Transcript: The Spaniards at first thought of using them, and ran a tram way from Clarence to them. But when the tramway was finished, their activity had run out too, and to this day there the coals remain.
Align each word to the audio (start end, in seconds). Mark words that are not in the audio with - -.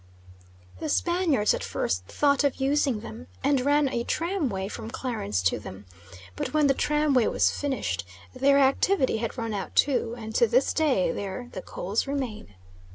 The 0.79 0.89
Spaniards 0.89 1.53
at 1.53 1.63
first 1.63 2.05
thought 2.05 2.43
of 2.43 2.55
using 2.55 3.01
them, 3.01 3.27
and 3.43 3.61
ran 3.61 3.87
a 3.87 4.03
tram 4.03 4.49
way 4.49 4.67
from 4.67 4.89
Clarence 4.89 5.43
to 5.43 5.59
them. 5.59 5.85
But 6.35 6.55
when 6.55 6.65
the 6.65 6.73
tramway 6.73 7.27
was 7.27 7.51
finished, 7.51 8.03
their 8.33 8.57
activity 8.57 9.17
had 9.17 9.37
run 9.37 9.53
out 9.53 9.75
too, 9.75 10.15
and 10.17 10.33
to 10.33 10.47
this 10.47 10.73
day 10.73 11.11
there 11.11 11.49
the 11.51 11.61
coals 11.61 12.07
remain. 12.07 12.55